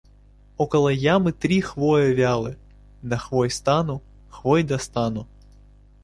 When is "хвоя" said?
1.61-2.09